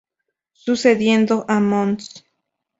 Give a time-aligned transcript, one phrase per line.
[0.53, 2.25] Sucediendo a Mons.